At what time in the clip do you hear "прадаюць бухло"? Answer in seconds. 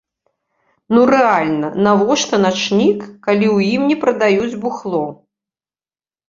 4.07-5.05